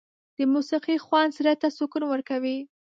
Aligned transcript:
د 0.37 0.39
موسيقۍ 0.53 0.97
خوند 1.05 1.31
زړه 1.37 1.53
ته 1.61 1.67
سکون 1.77 2.03
ورکوي. 2.07 2.57